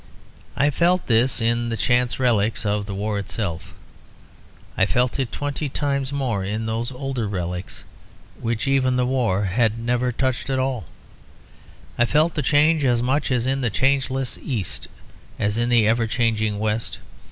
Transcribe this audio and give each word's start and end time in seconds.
I 0.57 0.71
felt 0.71 1.05
this 1.05 1.39
in 1.39 1.69
the 1.69 1.77
chance 1.77 2.19
relics 2.19 2.65
of 2.65 2.87
the 2.87 2.95
war 2.95 3.19
itself; 3.19 3.75
I 4.75 4.87
felt 4.87 5.19
it 5.19 5.31
twenty 5.31 5.69
times 5.69 6.11
more 6.11 6.43
in 6.43 6.65
those 6.65 6.91
older 6.91 7.27
relics 7.27 7.83
which 8.39 8.67
even 8.67 8.95
the 8.95 9.05
war 9.05 9.43
had 9.45 9.77
never 9.77 10.11
touched 10.11 10.49
at 10.49 10.57
all; 10.57 10.85
I 11.99 12.05
felt 12.05 12.33
the 12.33 12.41
change 12.41 12.83
as 12.83 13.03
much 13.03 13.29
in 13.29 13.61
the 13.61 13.69
changeless 13.69 14.39
East 14.41 14.87
as 15.37 15.55
in 15.59 15.69
the 15.69 15.87
ever 15.87 16.07
changing 16.07 16.57
West. 16.57 16.97